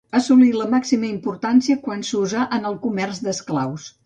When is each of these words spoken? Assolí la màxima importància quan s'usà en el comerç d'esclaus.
Assolí 0.19 0.45
la 0.59 0.65
màxima 0.71 1.07
importància 1.09 1.77
quan 1.85 2.01
s'usà 2.09 2.47
en 2.59 2.67
el 2.71 2.81
comerç 2.89 3.23
d'esclaus. 3.29 3.89